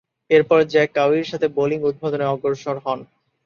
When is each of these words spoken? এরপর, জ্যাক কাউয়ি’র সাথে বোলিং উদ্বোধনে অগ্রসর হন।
এরপর, 0.31 0.59
জ্যাক 0.65 0.89
কাউয়ি’র 0.95 1.29
সাথে 1.31 1.47
বোলিং 1.55 1.79
উদ্বোধনে 1.83 2.25
অগ্রসর 2.25 2.77
হন। 2.85 2.99